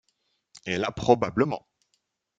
[0.65, 1.67] Elle a probablement.